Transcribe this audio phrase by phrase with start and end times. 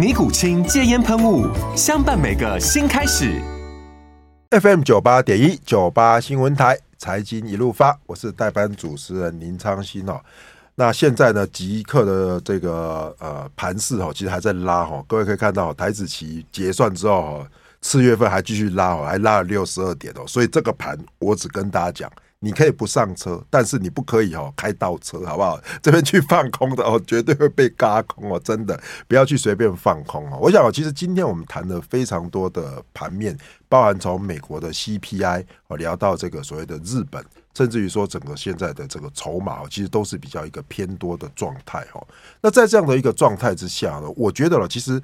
[0.00, 1.46] 尼古清戒烟喷雾，
[1.76, 3.38] 相伴每个新开始。
[4.48, 10.18] FM 九八点一九八新闻台财经一路发，我是代班主持人林昌兴哦。
[10.74, 15.04] 那现在呢，即刻的这个呃盘势哦，其实还在拉哈。
[15.06, 17.46] 各位可以看到，台指期结算之后，
[17.82, 20.24] 四月份还继续拉哦，还拉了六十二点哦。
[20.26, 22.10] 所以这个盘，我只跟大家讲。
[22.42, 25.60] 你可以不上车，但是你不可以哦开倒车，好不好？
[25.82, 30.38] 这边去放空的哦， 绝对会被嘎空哦，真的不要去随便放空哦。
[30.40, 33.36] 我想，其实今天我们谈了非常多的盘面，
[33.68, 37.22] 包含从美国的 CPI 哦聊到这个所谓的日本，
[37.54, 42.06] 甚至于说整个现在的这个筹码，其实都是比较一个偏多的状态哦。
[42.40, 44.98] 那在这样的一个状态之下呢，我觉得了，其实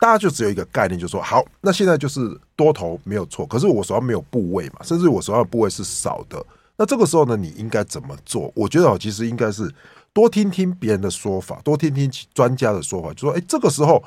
[0.00, 6.44] 大家就只有一个概念，就是说好，那现在就是多头没有错，可是我手上没有部位嘛，甚至我手上部位是少的。
[6.80, 8.50] 那这个时候呢，你应该怎么做？
[8.56, 9.70] 我觉得其实应该是
[10.14, 14.02] 多听听别人的说法，多听听专家的说法，就说，哎，这个时候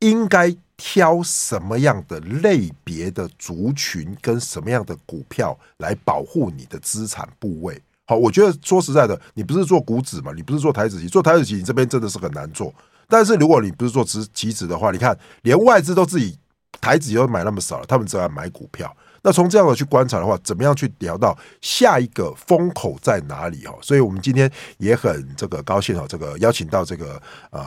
[0.00, 7.80] 应该挑什么样的类别的族群跟什么样的股票来保护你的资产部位。
[8.06, 12.70] 好，我觉得说实在的，你不是做股指嘛，你不是做台指期，做台指期你这边真的是很难做。
[13.08, 16.36] 但是如果你不是做期指的话，你看连外资都自己
[16.78, 18.94] 台指期都买那么少了，他们只要买股票。
[19.22, 23.76] 那从这样的去观察的话，怎么样去聊到下一个风口在哪里哦？
[23.82, 27.20] 所以我们今天也很这个高兴哦，这个邀请到这个
[27.50, 27.66] 呃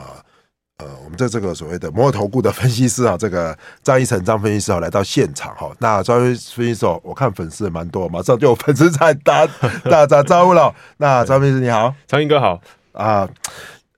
[0.78, 5.70] 呃，我们在这个所谓的摩尔投顾的分析师啊，这个张贻程张分析师啊来到现场哈。
[5.78, 9.46] 那张分析师，我看粉丝也蛮多，马上就有粉丝在打
[9.84, 10.74] 打打招呼了。
[10.96, 12.60] 那张分析师你好，昌兴哥好
[12.92, 13.28] 啊。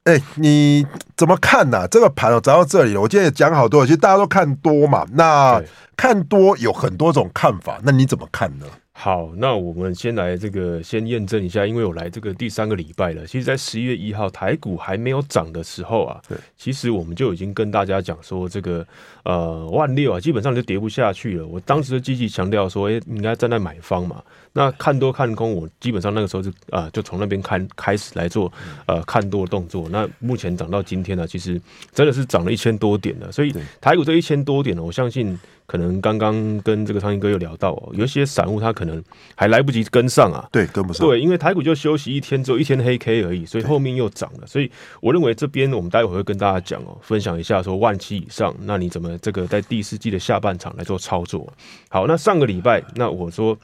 [0.05, 1.87] 哎，你怎么看呢、啊？
[1.91, 5.07] 这个盘哦，讲到这里了，我今天也讲好多，其实大家都看多嘛。
[5.13, 5.63] 那
[5.97, 8.67] 看多有很多种看法，那你怎么看呢？
[8.93, 13.27] 好，那我们先来这个先验证一下，因为我来这个第三个礼拜了。
[13.27, 18.87] 其实，在十一月一号台股还没有涨的时候啊，对，其实我们就已经跟大家讲说，这个
[19.25, 21.47] 呃万六啊，基本上就跌不下去了。
[21.47, 24.23] 我当时就积极强调说，哎，应该站在买方嘛。
[24.55, 28.51] 那看多看空，我基本上那个时候就啊、呃，就从那边看开始来做
[28.87, 29.87] 呃看多的动作。
[29.91, 31.61] 那目前涨到今天呢，其实
[31.93, 33.31] 真的是涨了一千多点了。
[33.31, 35.39] 所以台股这一千多点呢，我相信。
[35.67, 39.03] 可能刚刚跟这个苍蝇哥有聊到哦，有一些散户他可能
[39.35, 51.51] 还来不及跟上啊，对，跟不上，对，因为台股就休息一天，只有一天黑 K 而已，所以后面又涨了，所以我认为这边我们待会会跟大家讲哦，分享一下说万七以上，那你怎么这个在第四季的下半场来做操作？
[51.89, 53.57] 好，那上个礼拜那我说。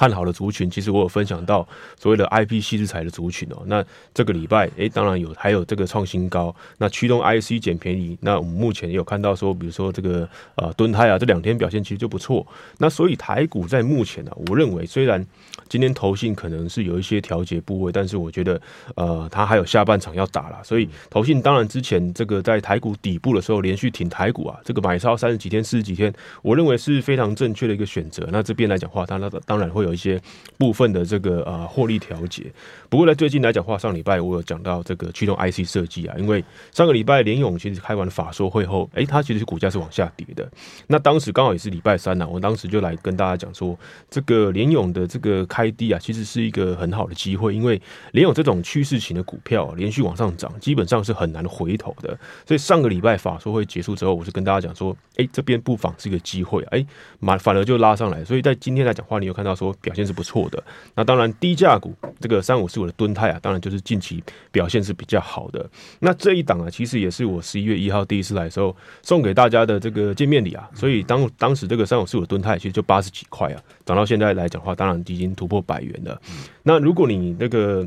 [0.00, 1.68] 看好的族群，其实我有分享到
[1.98, 3.62] 所谓的 IP 矽智财的族群哦。
[3.66, 3.84] 那
[4.14, 6.56] 这个礼拜，哎、当然有，还有这个创新高。
[6.78, 12.46] 那驱动 IC 捡便宜，那我们目前也有看到说，比如说这个呃蹲泰啊，这两天表现其实就不错。
[12.78, 15.22] 那所以台股在目前呢、我认为虽然
[15.68, 18.58] 今天投信可能是有一些调节部位，但是我觉得
[18.94, 20.64] 呃，它还有下半场要打了。
[20.64, 26.10] 所以投信当然之前这个在台股底部的时候连续挺台股啊，这个买超三十几天、四十几天，
[26.40, 28.26] 我认为是非常正确的一个选择。
[28.32, 29.89] 那这边来讲话，它那当然会。
[29.89, 30.20] 有有一些
[30.56, 32.44] 部分的这个呃获利调节，
[32.88, 36.42] 不过呢，最近来讲话，上礼拜我有讲到这个驱动 IC 设计啊，因为
[36.72, 40.48] 上个礼拜联咏其实开完法说会后，诶，它其实股价是往下跌的。
[40.86, 43.76] 那当时刚好也是礼拜三呢、我当时就来跟大家讲说，
[44.08, 47.80] 这个联咏的这个开低啊，其实是一个很好的机会，因为
[48.12, 52.16] 联咏这种趋势型的股票、连续往上涨，基本上是很难回头的。
[52.46, 56.86] 所以上个礼拜法说会结束之后，我是跟大家讲说，诶，这边不妨是一个机会，诶，
[57.20, 58.24] 反反而就拉上来。
[58.24, 59.69] 所以在今天来讲话，你有看到说。
[59.80, 60.62] 表现是不错的，
[60.94, 65.68] 那当然低价股这个三五四五的敦泰啊，当然就是近期表现是比较好的。
[65.98, 70.68] 那这一档啊，其实也是我十一月一号第一次来的时候送给大家的这个见面礼啊。
[70.74, 76.20] 所以当当时这个三五四五的敦泰其实就八十几块啊，涨到现在来讲的话，当然已经突破百元了。
[76.62, 77.86] 那如果你那个。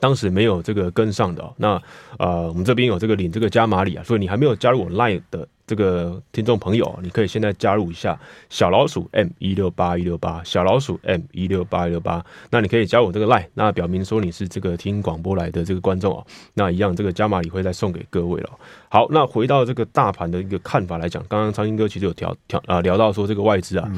[0.00, 1.80] 当时没有这个跟上的，那
[2.18, 8.18] 呃，我们这边有这个领这个加码礼啊，所以你还没有加入我 Line 的这个听众朋友，你可以现在加入一下
[8.50, 18.50] 小老鼠 M 一六八一六八，小老鼠 M 一六八一六八，那你可以加我这个 Line，那表明说你是这个听广播来的这个观众哦，那一样这个加码礼会再送给各位了。
[18.88, 23.90] 好，那回到这个大盘的一个看法来讲，刚刚苍鹰哥其实有调调啊聊到说这个外资啊，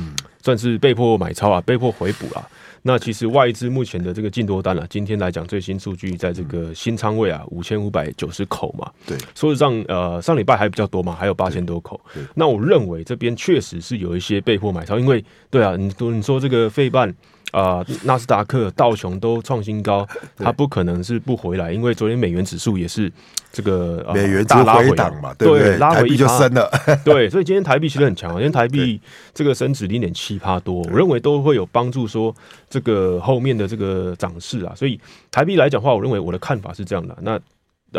[0.42, 2.46] 算是被迫买超啊，被迫回补啊。
[2.86, 8.92] 那其实外资目前的这个净多单啊，今天来讲最新数据，在这个新仓位啊，五千五百九十口嘛。
[9.06, 12.00] 对，说实上，呃，上礼拜还比较多嘛，还有八千多口。
[12.34, 17.14] 那我认为这边确实是有一些被迫买超，因为对啊，你你说这个费半。
[17.52, 20.04] 啊，纳斯达克、道琼都创新高，
[20.34, 23.08] 它不可能是不回来，因为昨天美元指数也是
[23.52, 25.76] 这个、呃、美元大拉回档嘛，对不对？
[25.76, 26.68] 拉回一就升了，
[27.04, 29.00] 对，所以今天台币其实很强，今天台币
[29.32, 32.34] 这个升值零点七趴多，我认为都会有帮助，说
[32.68, 34.98] 这个后面的这个涨势啊，所以
[35.30, 37.38] 台币来讲的话，我认为我的看法是这样的，那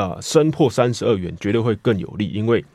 [0.04, 2.66] 啊，升破三十二元绝对会更有利，因为。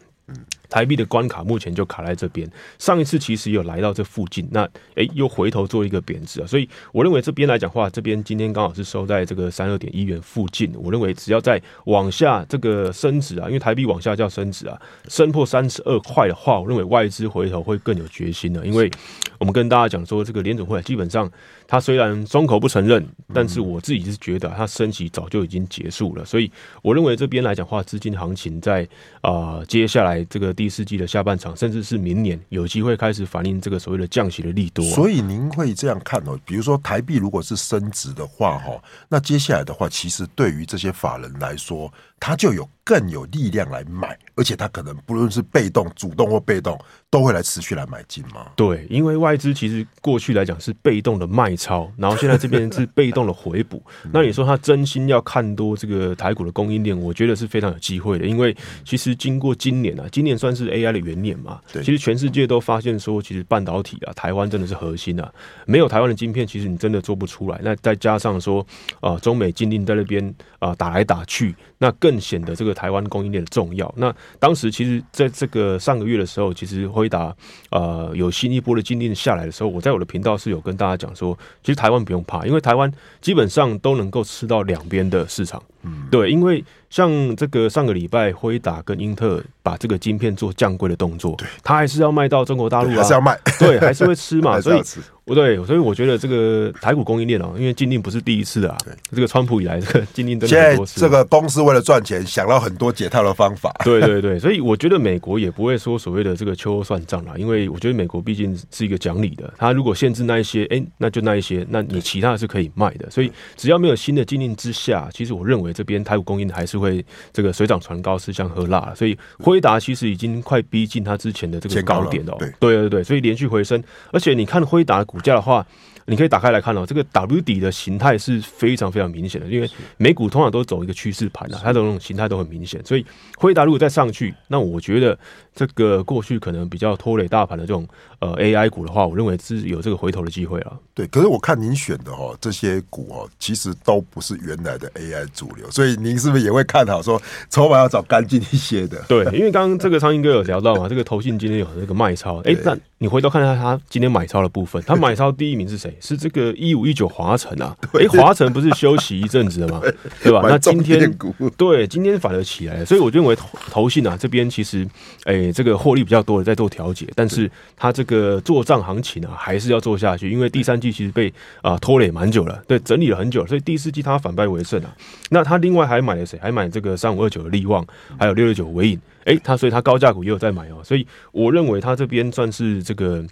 [0.70, 4.62] 台币的关卡目前就卡在这边，上一次其实有来到这附近，那
[4.94, 18.90] 诶又回头做一个贬值啊，所以我认为这边来讲话，这边今天刚好是收在这个三二点一元附近，我认为只要再往下这个升值啊，因为台币往下叫升值啊，升破三十二块的话，我认为外资回头会更有决心的，因为
[19.38, 21.30] 我们跟大家讲说，这个联准会基本上。
[21.66, 26.50] 他虽然松口不承认，但是我自己是觉得他升息早就已经结束了，所以
[26.82, 28.84] 我认为这边来讲话，资金行情在
[29.20, 34.84] 啊、接下来这个第四季的下半场，甚至是明年有机会开始反映这个所谓的降息的利多。
[34.84, 36.38] 所以您会这样看哦？
[36.44, 38.78] 比如说台币如果是升值的话，哈，
[39.08, 46.76] 那接下来的话，其实对于这些法人来说，他就有更有力量来买，而且他可能不论是被动、主动或被动。
[47.12, 48.46] 都会来持续来买进吗？
[48.54, 53.82] 对，因为外资其实过去来讲是被动的卖超，然后现在这边是被动的回补。
[54.12, 58.24] 那你说他真心要看多这个台股的供应链，我觉得是非常有机会的。
[58.24, 65.32] 因为其实经过今年啊，今年算是 AI 的元年嘛，其实全世界都发现说，其实半导体啊，台湾真的是核心啊，
[65.66, 67.60] 没有台湾的晶片，其实你真的做不出来。
[67.64, 68.64] 那再加上说
[69.00, 73.92] 啊，中美禁令在那边啊打来打去，那更显得这个台湾供应链的重要。
[73.96, 76.88] 那当时其实在这个上个月的时候，其实。
[76.90, 77.34] 辉达
[77.70, 85.62] 呃，有新一波的禁令下来的时候，我在我的频道是有跟大家讲说，其实台湾不用怕，因为台湾基本上都能够吃到两边的市场。
[85.82, 94.82] 嗯，对，因为像这个上个礼拜，辉达跟英特尔把这个晶片做降贵的动作，对，他还是要卖到中国大陆啊，还是要卖，对，还是会吃嘛， 所以。
[95.22, 98.76] 不对，所以我觉得这个台股供应链哦，因为禁令不是第一次啊，
[99.14, 100.98] 这个川普以来这个禁令真的很多次。
[100.98, 103.72] 现在这个公司为了赚钱，想到很多解套的方法。
[103.84, 113.08] 对对对，所以我觉得美国也不会说所谓的这个秋后算账啦，因为我觉得美国毕竟是一个讲理的，他如果限制那一些，哎，那就那一些，那你其他的是可以卖的。
[113.08, 118.92] 所以只要没有新的禁令之下，其实我认为这边台股供应还是会这个水涨船高，吃香喝辣。
[118.96, 122.34] 所以辉达其实已经快逼近它之前的这个高点哦。
[122.38, 123.80] 对对对对，所以连续回升，
[124.12, 125.66] 而且你看辉达的股价的话。
[126.10, 133.06] 你可以打开来看哦，这个 W 底的形态是非常非常明显的，因为美股通常都走一个趋势盘啊，它的那种形态都很明显，所以
[133.38, 135.16] 辉达如果再上去，那我觉得
[135.54, 137.86] 这个过去可能比较拖累大盘的这种
[138.18, 140.72] 呃 AI 股的话，我认为是有这个回头的机会啊。
[140.92, 149.00] 对，可是我看您选的哈这些股哦，其实都不是原来的 AI 主流，所以您是不是也会看好说筹码要找干净一些的？
[149.08, 155.96] 对，因为刚刚这个苍蝇哥有聊到嘛， 这个投信今天有这个卖超，哎，那你回头看一下他今天买超的部分，他 买超第一名是谁？
[156.00, 159.80] 是这个一五一九华晨啊， 哎，华晨不是休息一阵子了吗？
[160.22, 160.40] 对吧？
[160.44, 161.16] 那今天
[161.56, 164.86] 对今天反而起来了，所以我认为投投信啊这边其实
[165.24, 171.28] 哎这个获利比较多的在做调节，但是它这个做账行情啊还是要做下去，因为第三季其实被
[171.62, 174.96] 啊、呃、拖累蛮久了，对，整理了很久了，所以第四季它反败为胜啊。
[175.28, 176.38] 那他另外还买了谁？
[176.40, 177.86] 还买这个三五二九的利旺，
[178.18, 183.24] 还有六六九尾影，哎，他所以他高价股也有在买哦，所以我认为他这边算是这个。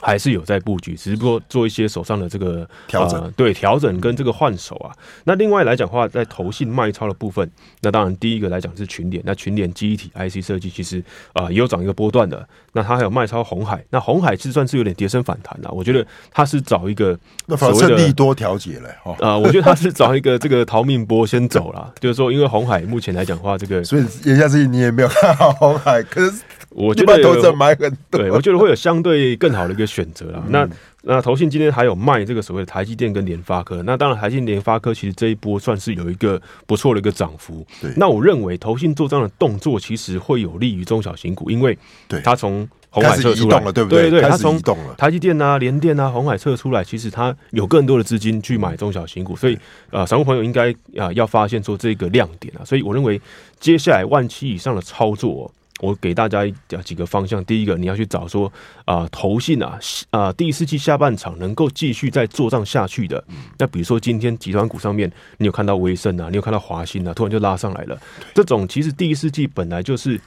[0.00, 4.92] 还是有在布局，只不过做一些手上的这个调整，呃、对调整跟这个换手啊。
[5.24, 7.48] 那另外来讲的话，在投信卖超的部分，
[7.80, 10.98] 那当然第一个来讲是群联，那群联记忆体 IC 设计其实
[11.32, 12.46] 啊、呃、也有涨一个波段的。
[12.72, 15.70] 那它还有卖超红海，那红海其实算是有点跌升反弹了。
[15.70, 26.40] 我觉得它是找一个那反正利多调节了啊、呃，我觉得它是找一个这个逃命波先走了，就是说因为红海目前来讲的话，这个所以言下之意你也没有看好红海，可是。
[26.74, 30.42] 我觉得投资买很多，对，我觉得会有相对更好的一个选择啦。
[30.44, 30.68] 嗯、那
[31.02, 37.64] 那投信今天还有卖这个所谓的台积电跟联发科，那当然台积电、联发科其实这一波算是有一个不错的一个涨幅。
[37.80, 41.78] 对，那我认为投信做这样的动作，其实会有利于中小型股，因为
[42.24, 44.10] 它从红海撤出来了，对不对？
[44.10, 44.60] 对，对，它从
[44.96, 49.56] 台积电啊、联电啊、红海撤出来，其实它有更多的资金去买中小型股，所以
[49.90, 53.20] 啊，散户朋友应该啊要发现说这个亮点啊，所以我认为
[53.60, 55.52] 接下来万七以上的操作。
[55.84, 56.44] 我给大家
[56.84, 58.50] 几个方向，第一个你要去找说
[58.84, 59.78] 啊、呃，投信啊，
[60.10, 63.22] 啊、呃，第四季下半场能够继续再做账下去的。
[63.58, 67.98] 那比如说今天集团股上面，你有看到威盛啊，你有看到华兴啊，突然就拉上来了。
[68.34, 70.20] 这种其实第四季本来就是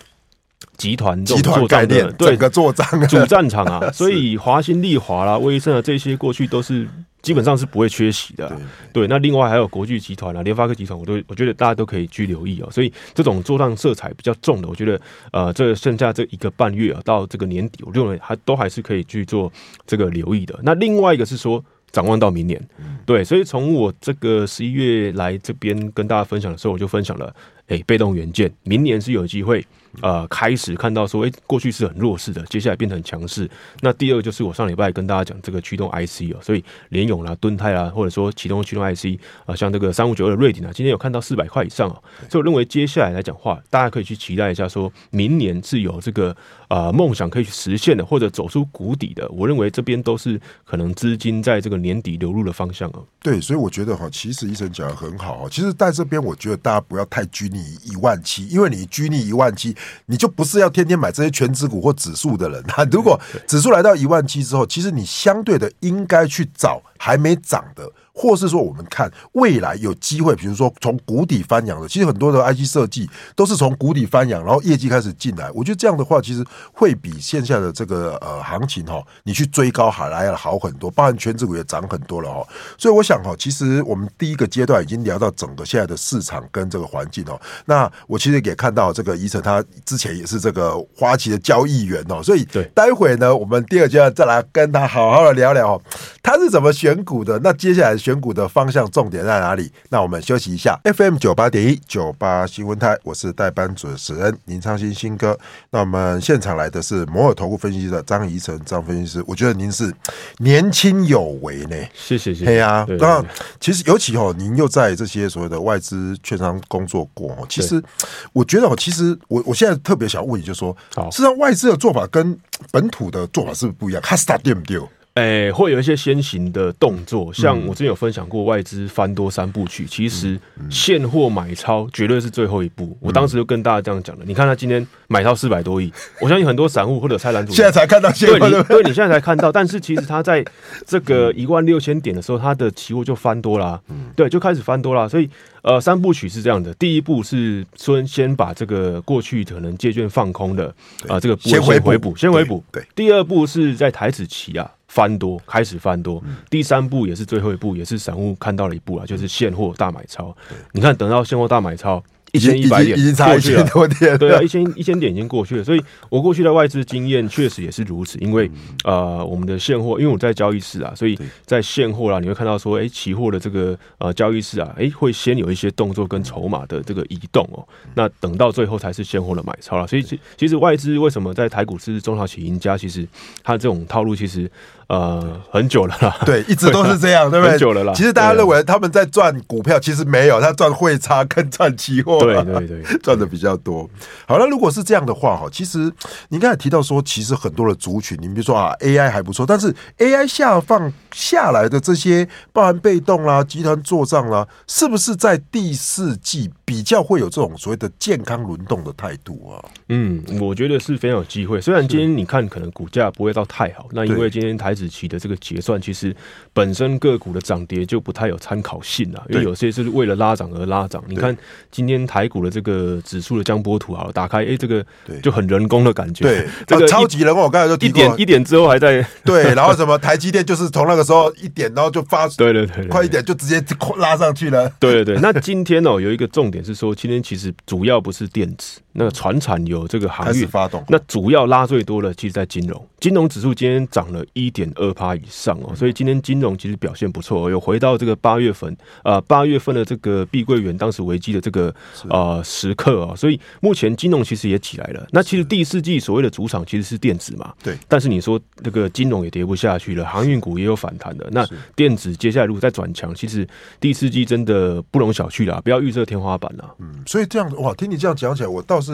[0.78, 6.88] 集团集团概念，对，整个做账主战场啊， 所以华兴、利华啦、威盛啊这些过去都是。
[7.28, 8.48] 基本上是不会缺席的，
[8.94, 9.08] 对，对。
[9.10, 12.72] 那另外还有国巨集团啊、联发科集团，我都我觉得大家都可以去留意哦。
[12.72, 14.98] 所以这种做账色彩比较重的，我觉得
[15.34, 19.52] 呃，这剩下这一个半月啊，到这个年底，我认为还都还是可以去做
[19.86, 20.58] 这个留意的。
[20.64, 22.66] 那另外一个是说，展望到明年，
[23.06, 23.26] 对。
[23.26, 27.36] 所以从我这个十一月来这边跟大家分享的时候，我就分享了，
[27.68, 29.66] 哎，被动元件明年是有机会。
[30.02, 33.50] 呃，开始看到说，哎、欸，过去是很弱势的，接下来变成很强势。
[33.82, 41.98] 那第二个就是我上礼拜跟大家讲这个驱动 IC 哦，所以联咏啦、敦泰啦，或者说启动驱动 IC 啊，像这个三五九二的瑞鼎啊，今天有看到四百块以上啊，
[42.30, 46.36] 所以我认为接下来来讲话，大家可以去期待一下，说明年是有这个
[46.68, 49.28] 呃梦想可以去实现的，或者走出谷底的。
[49.30, 53.00] 我认为这边都是可能资金在这个年底流入的方向啊。
[53.22, 55.50] 对，所以我觉得哈，其实医生讲的很好啊。
[55.50, 59.76] 其实在这边，我觉得大家不要太拘泥一万七，因为你拘泥一万七。
[60.08, 62.84] 你就不是要天天买这些全指股或指数的人啊！
[62.92, 67.90] 如果指数来到一万七之后，其实你相对的应该去找还没涨的。
[68.20, 75.52] 或是说，我们看未来有机会，比如说从谷底翻扬的，其实很多的 IC 设计都是从谷底翻扬，然后业绩开始进来。
[75.52, 82.44] 我觉得这样的话，其实会比线下的这个呃行情哈，你去追高还来要好很多，包含权值股也涨很多了哈。
[82.76, 87.40] 所以我想哈，其实我们第一个阶段已经聊到整个现在的市场跟这个环境哦。
[87.66, 95.82] 那我其实也看到这个宜晨他之前也是这个花旗的交易员哦，所以待会呢，我们第二阶段再来跟他好好的聊聊哦
[96.24, 97.38] 他是怎么选股的。
[97.44, 97.98] 那接下来。
[97.98, 99.70] 选股的方向重点在哪里？
[99.90, 100.80] 那我们休息一下。
[100.84, 105.38] FM 九八点一九八新闻台，我是代班主持人林昌新新哥。
[105.72, 109.24] 那我们现场来的是摩尔投顾分析的张怡晨张分析师。
[109.28, 109.92] 我觉得您是
[110.38, 112.46] 年轻有为呢，谢谢谢谢。
[112.46, 113.26] 对啊，那
[113.60, 117.46] 其实尤其哦，您又在这些所谓的外资券商工作过哦。
[117.50, 117.84] 其实
[118.32, 120.78] 我觉得哦，其实我我现在特别想问你，就是说，
[121.12, 122.38] 实际上外资的做法跟
[122.72, 124.02] 本土的做法是不是不一样？
[124.06, 124.80] 它 start 对不对？
[125.18, 132.96] 诶、欸，会有一些先行的动作，像我之前有分享过外资翻多三部曲，其实现货买超绝对是最后一步。
[133.02, 134.24] 我当时就跟大家这样讲的。
[134.26, 139.52] 你看他今天买超四百多亿，我相信很多散户或者菜篮族 现在才看到现货，对，对，你现在才看到。
[139.52, 140.46] 但是其实他在
[140.86, 143.82] 这个一万六千点的时候，他的期货就翻多啦，
[144.16, 145.08] 对，就开始翻多啦。
[145.10, 145.28] 所以
[145.64, 150.68] 呃，三部曲是这样的：第一步是说先把这个过去可能借券放空的
[151.08, 152.64] 啊，这个先回补，先回补。
[152.72, 154.70] 对，第二步是在台子期啊。
[154.88, 160.36] 翻多，开始翻多，第三步也是最后一步，也是散户看到了一步啊，就是现货大买超。
[160.72, 162.04] 你看，等到现货大买超。
[162.38, 168.18] 一千一百点过去了，对啊，一千一千点已经过去了，所以我过去的外资经验确实也是如此。
[168.20, 168.50] 因为
[168.84, 177.66] 呃，我们的现货，因为我在交易室啊，所以在现货啦，你会看到说，哎，期货的这个呃交易室啊，哎，会先有一些动作跟筹码的这个移动哦。
[177.96, 179.88] 那等到最后才是现货的买超了。
[179.88, 182.78] 所以其其实外资为什么在台股是中小企赢家？
[182.78, 183.08] 其实
[183.44, 184.50] 它这种套路其实
[184.88, 187.52] 呃很久了啦，对，一直都是这样，对不对？
[187.54, 187.94] 很久了啦。
[187.94, 192.20] 其实大家认为他们在赚股票，其实没有，他赚汇差跟赚期货。
[192.20, 193.90] 对对对， 赚的比较多。
[194.28, 195.92] 好了，那如果是这样的话哈，其实
[196.30, 209.64] 你刚才提到说，其实很多的族群，你比如说啊，AI 还不错，但是 AI 下放下来的这些，包含被动啦、集团做账啦，是不是在第四季比较会有这种所谓的健康轮动的态度啊？
[209.90, 211.62] 嗯，我觉得是非常有机会。
[211.62, 216.16] 虽然今天你看可能股价不会到太好，那因为今天台子期的这个结算，其实
[216.54, 221.04] 本身个股的涨跌就不太有参考性了，因为有些是为了拉涨而拉涨。
[221.08, 221.36] 你看
[221.70, 221.98] 今天。
[222.08, 224.86] 台股的这个指数的江波图啊，打开，哎、欸，这个
[225.22, 226.24] 就很人工的感觉。
[226.24, 233.62] 对， 这个超级人工，我刚才说一点一点之后还在对，然后什么台积电就是从那个时候一点，然后就发，对对对，快一点就直接
[233.98, 234.72] 拉上去了。
[234.80, 238.82] 对对对，那今天哦有一个重点也是说，今天其实主要不是电子。
[239.00, 251.72] 那个传产有这个航运发动，那主要拉最多的，其实在金融，金融指数今天涨了一点二趴以上哦，所以今天金融其实表现不错，有回到这个八月份啊八月份的这个碧桂园当时危机的这个
[252.10, 255.06] 呃时刻啊，所以目前金融其实也起来了。
[255.12, 263.48] 那其实第四季所谓的主场其实是电子嘛，对，但是你说那个金融也跌不下去了，航运股也有反弹的，那电子接下来如果再转强，其实
[263.80, 266.74] 第四季真的不容小觑啦，不要预测天花板了。
[266.80, 268.87] 嗯，所以这样哇，听你这样讲起来，我倒是。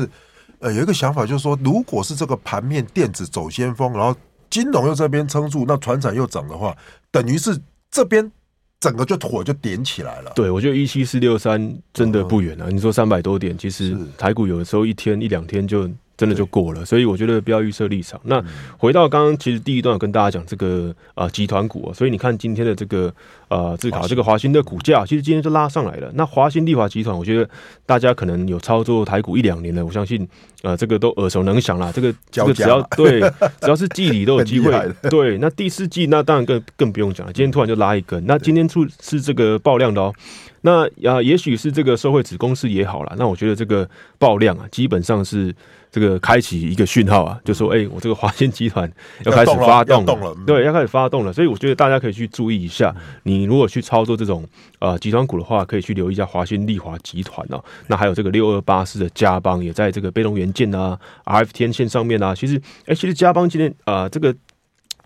[0.60, 4.16] 呃，有一个想法就是说，如果是这个盘面电子走先锋，然后
[4.50, 6.76] 金融又这边撑住，那船产又涨的话，
[7.12, 7.58] 等于是
[7.92, 8.32] 这边
[8.80, 10.32] 整个就火就点起来了。
[10.36, 12.66] 对，我觉得一七四六三真的不远啊。
[12.68, 15.90] 嗯、你说三百多点，其实台股有的时候一天一两天就。
[16.16, 18.22] 真的就过了，所以我觉得不要预设立场。
[18.26, 18.44] 那
[18.78, 23.12] 回到刚刚，其实第一段有跟大家讲这个呃集团股，啊所以你看今天的这个
[23.48, 26.12] 呃自考这个华新的股价，其实今天就拉上来了。
[26.14, 27.50] 那华新丽华集团，我觉得
[27.86, 30.28] 大家可能有操作台股一两年了，我相信
[30.62, 31.92] 呃这个都耳熟能详啦。
[31.92, 33.20] 这个这个只要对，
[33.62, 34.72] 只要是季里都有机会。
[35.10, 37.34] 对，那第四季那当然更更不用讲了。
[37.34, 40.14] 今天突然就拉一根，那今天出是这个爆量的哦。
[40.62, 43.16] 那啊，也许是这个社会子公司也好了。
[43.18, 43.90] 那我觉得这个
[44.20, 45.56] 爆量啊，基本上是。
[45.94, 48.92] 这个开启一个讯号啊，就说哎、欸，我这个华新集团
[49.26, 51.32] 要开始发动了，了对，要开始发动了。
[51.32, 54.44] 所以我觉得大家可以去注意一下，你如果去操作这种
[54.80, 57.64] 呃集团股的话，可以去留意一下华新丽华集团哦。
[57.86, 62.34] 那还有这个六二八四的嘉邦，也在这个被动元件啊、RF 天线上面啊。
[62.34, 64.36] 其实，哎、欸，其实嘉邦今天啊、呃，这个。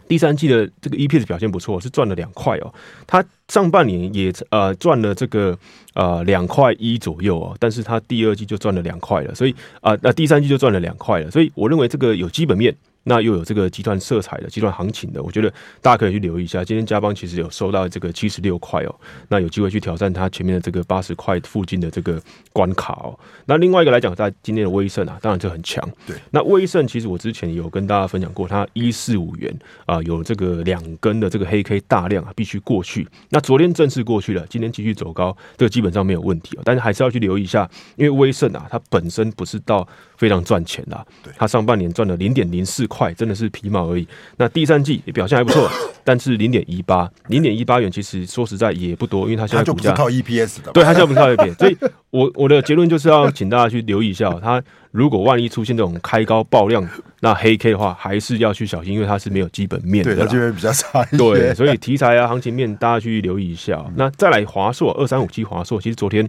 [0.07, 2.73] 第三季的这个 EPS 表现不错，是赚了两块哦。
[3.05, 5.57] 它上半年也呃赚了这个
[5.93, 12.75] 呃两块一左右哦，但是它第二季就赚了两块了，所以啊那、第三季就赚了两块了，所以我认为这个有基本面。
[13.07, 15.49] 那又有这个集团色彩的集团行情的，我觉得
[15.81, 16.63] 大家可以去留意一下。
[16.63, 18.93] 今天嘉邦其实有收到这个七十六块哦，
[19.29, 22.21] 那有机会去挑战它前面的这个八十块附近的这个
[22.51, 23.17] 关卡哦。
[23.45, 25.81] 那另外一个来讲，在今天的威盛啊，当然就很强。
[26.05, 33.07] 对，那威盛其实我之前有跟大家分享过，它一四五元啊，有这个两根的这个黑 K 大量啊，必须过去。
[33.29, 36.61] 那昨天正式过去了，今天继续走高，这个基本上没有问题哦。
[36.65, 39.87] 但是还是要去留意一下，因为威盛啊，它本身不是到
[40.17, 44.07] 非常赚钱的，对，它上半年赚了零点零四块，真的是皮毛而已。
[44.37, 45.69] 那第三季也表现还不错，
[46.03, 51.57] 但是零点一八，零点一八元其实说实在也不多，因为它现在股价靠 EPS 的，对，它现在不靠 EPS。
[51.57, 51.77] 所以
[52.09, 54.61] 我我的结论就是要请大家去留意一下，它
[54.91, 56.87] 如果万一出现这种开高爆量
[57.19, 61.17] 那黑 K 的话，还是要去小心，因为它是没有基本面的，对，比较差一些。
[61.17, 63.85] 对，所以题材啊、行情面大家去留意一下。
[63.95, 66.27] 那再来华硕二三五七，华硕其实昨天。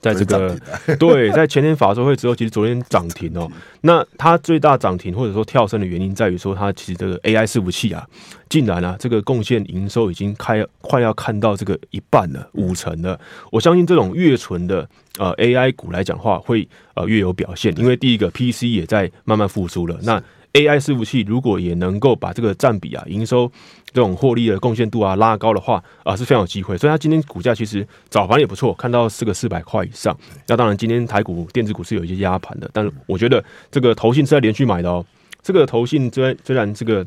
[0.00, 0.56] 在这个
[0.98, 3.50] 对，在前天法说会之后，其实昨天涨停哦。
[3.80, 8.06] 那它最大涨停或者说跳升的原因在于说，它其实这个 AI 伺服器啊，
[8.48, 13.18] 竟然啊这个贡献营收已经开快要看到这个一半了，五成了。
[13.50, 19.98] 我相信这种越纯的呃 AI 股来讲话，会呃越有表现，因为第一个 PC 也在慢慢复苏了。
[20.02, 20.22] 那
[20.58, 23.50] AI 伺服器如果也能够把这个占比啊，营收
[23.92, 26.76] 这种获利的贡献度啊拉高的话啊，是非常有机会。
[26.76, 30.16] 所以它今天股价其实早盘也不错，看到四个四百块以上。
[30.48, 35.04] 那当然，今天台股电子股是有一些压盘的，但是我觉得这个投信是在连续买的哦。
[35.42, 37.06] 这个投信虽然虽然这个。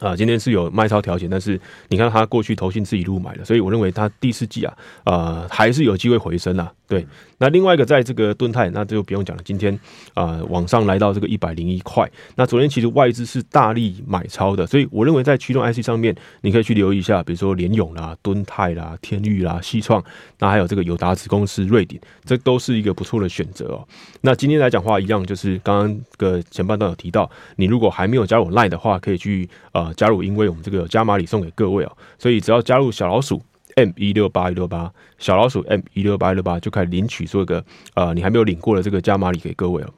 [0.00, 6.72] 啊，今天是有卖超调节，但是你看他过去投信是一路买的，所以我认为它第四季啊，呃，还是有机会回升啊。
[6.86, 7.06] 对，
[7.38, 9.42] 那另外一个在这个盾泰，那就不用讲了。
[9.42, 9.72] 今天
[10.12, 12.08] 啊，呃，往上来到这个一百零一块。
[12.34, 20.04] 那昨天其实外资是大力买超的，所以我认为在驱动 IC 上面，你可以去留意一下，比如说联勇啦、敦泰啦、天域啦、西创，
[20.40, 23.88] 那还有这个友达子公司瑞鼎，这都是一个不错的选择哦。
[24.20, 29.83] 那今天来讲话一样，就是刚刚个前半段有提到，你如果还没有加入 LINE 的话，可以去呃。
[29.94, 33.42] 加入，因为我们这个加码礼送给各位哦，所以只要加入小老鼠
[33.76, 39.90] M 一六八一六八，小老鼠 M 一六八一六八就可以领取这个呃，你还没有领过的这个加码礼给各位哦。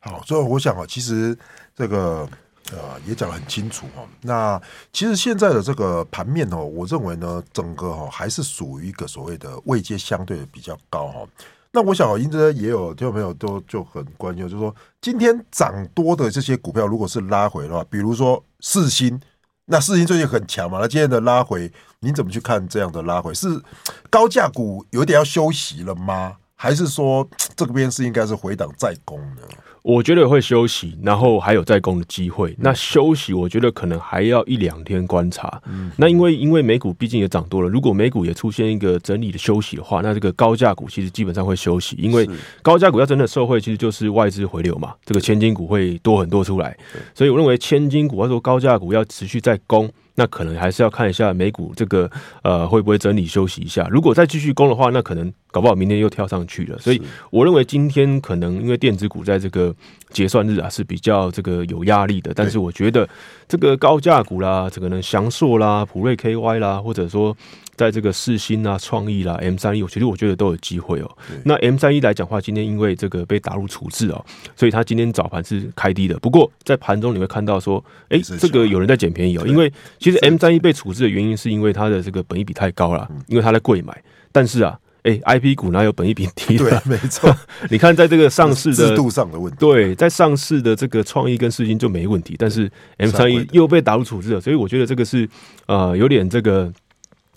[0.00, 1.36] 好，所以我想啊，其实
[1.74, 2.28] 这个
[2.70, 4.06] 呃也讲得很清楚哦。
[4.20, 4.60] 那
[4.92, 11.26] 其实现在的这个盘面哦，我认为呢，整个哈还是属于一个所谓的位阶相对比较高哈。
[11.74, 19.20] 那我想，英哲也有听众朋友都就很关心，就是说今天涨多的这些股票，如果是拉回的话，比如说四星，
[19.64, 23.34] 那四星最近很强嘛，那今天的拉回，你怎么去看这样的拉回？
[23.34, 23.60] 是
[24.08, 26.36] 高价股有点要休息了吗？
[26.56, 29.42] 还是说 这个边是应该是回档再攻呢？
[29.82, 32.56] 我觉得会休息，然后还有再攻的机会。
[32.58, 35.60] 那休息，我觉得可能还要一两天观察。
[35.66, 41.96] 嗯，那因为因为美股毕竟也涨多了，如果美股也出现一个整理的休息的话，那这个高价股其实基本上会休息。
[41.98, 42.26] 因为
[42.62, 46.74] 高价股要真的受惠，其实就是外资回流嘛，这个千金股会多很多出来。
[47.14, 49.92] 所以我认为千金股或者说高价股要持续再攻。
[50.16, 52.10] 那可能还是要看一下美股这个
[52.42, 53.88] 呃会不会整理休息一下。
[53.90, 56.78] 如果再继续攻的话，那可能搞不好明天又跳上去了。
[56.78, 59.74] 所以我认为今天可能因为电子股在这个
[60.10, 63.08] 结算日啊是比较这个有压力的，但是我觉得
[63.48, 67.36] 这个高价股啦，这个呢翔硕啦、普瑞 KY 啦，或者说。
[67.76, 71.10] 在这个世新啊、创意啦、M 三一，我其实我觉得都有机会哦。
[71.44, 74.24] 那 M 三一来讲的话，今天因为这个被打入处置哦，
[74.56, 76.18] 所以它今天早盘是开低的。
[76.18, 79.44] 不过在盘中你会看到说，哎，这个有人在捡便宜哦。
[79.46, 84.02] 因为其实 M 三一被处置的原因是因为它的这个本益比太高了，因为它在贵买。
[84.30, 86.70] 但是啊，哎，IP 股哪有本益比低的？
[86.70, 87.34] 对，没错。
[87.70, 95.28] 你看在这个上市的制度上的问题，对，在上市的这个创意跟世芯就没问题，但是 M 三一又被打入处置了，所以我觉得这个是
[95.66, 96.72] 呃有点这个。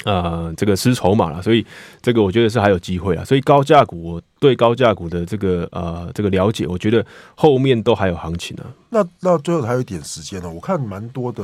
[0.08, 1.66] 呃，这个失筹码了，所以
[2.02, 3.26] 这个我觉得是还有机会啊。
[3.26, 11.44] 所以高价股，我对高价股的这个呃这个了解，我觉得后面都还有行情呢、那那最后还有一点时间呢，我看蛮多的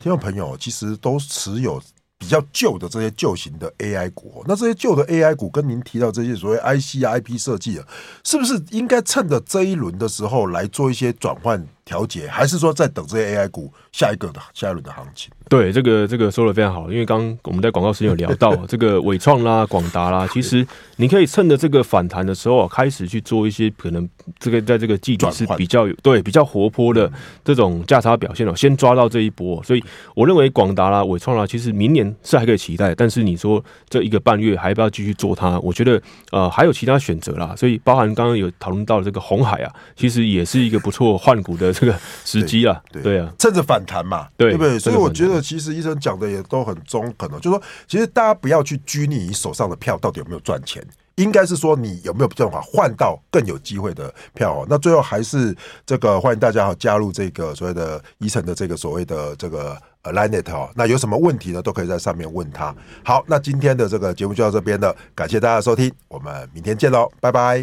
[0.00, 1.80] 听众朋友其实都持有
[2.18, 4.44] 比较旧的这些旧型的 AI 股。
[4.48, 7.86] 那这些旧的 AI 股跟您提到这些所谓 IC、IP 设计啊，
[8.24, 15.30] 是不是应该趁着这一轮的时候来做一些转换调节，还是说在等这些 AI 股下一个的下一轮的行情？
[15.48, 20.66] 对，这个这个说的非常好，因为刚刚我们在广告时间有聊到 这个伟创啦、广达啦，其实
[20.96, 27.10] 你可以趁着这个反弹的时候开始去做一些可能这个在这个季度是比较有对比较活泼的
[27.44, 35.58] 这种价差表现哦，先抓到这一波，所以我认为广达啦、伟创啦，其实明年是还可以期待，但是你说这一个半月还要不要继续做它？
[35.60, 44.78] 我觉得呃还有其他选择啦，所以包含刚刚有讨论到这个红海啊，其实也是一个不错换股的这个时机啊，对啊，趁着反弹嘛，对，对不对？
[44.78, 45.42] 所以我觉得。
[45.42, 50.82] 其实医生讲的也都很中肯哦，就是说，其实大家不要去拘泥你手上的票到底有没有赚钱，
[51.16, 54.66] 应该是说你有没有办法换到更有机会的票哦。
[54.70, 55.54] 那最后还是
[55.84, 60.70] 这个欢迎大家加入这个所谓的医生的这个所谓的这个呃 Line 哦。
[60.76, 62.72] 那有什么问题呢，都可以在上面问他。
[63.04, 67.60] 好，那今天的这个节目就到这边了，感谢大家的收听，我们明天见喽，拜拜。